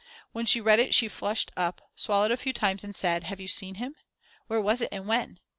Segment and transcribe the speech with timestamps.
[0.31, 3.47] When she read it she flushed up, swallowed a few times and said: "Have you
[3.47, 3.93] seen him?
[4.47, 5.37] Where was it and when?"